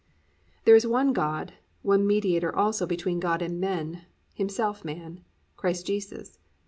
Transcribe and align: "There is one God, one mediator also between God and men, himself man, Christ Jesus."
"There 0.65 0.73
is 0.75 0.87
one 0.87 1.13
God, 1.13 1.53
one 1.83 2.07
mediator 2.07 2.51
also 2.55 2.87
between 2.87 3.19
God 3.19 3.43
and 3.43 3.59
men, 3.61 4.01
himself 4.33 4.83
man, 4.83 5.23
Christ 5.55 5.85
Jesus." 5.85 6.39